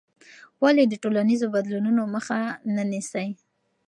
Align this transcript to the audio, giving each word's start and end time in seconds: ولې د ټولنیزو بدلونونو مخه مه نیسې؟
ولې 0.63 0.83
د 0.87 0.93
ټولنیزو 1.03 1.47
بدلونونو 1.55 2.01
مخه 2.15 2.39
مه 2.73 2.83
نیسې؟ 2.91 3.27